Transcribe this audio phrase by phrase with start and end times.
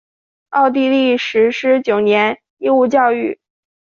[0.49, 3.37] 奥地利实施九年义务教育。